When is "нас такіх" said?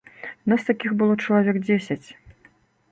0.53-0.91